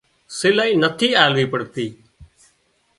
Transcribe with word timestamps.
سلائي 0.37 0.73
نٿي 0.83 1.09
آلوي 1.23 1.45
پڙتي 1.51 1.85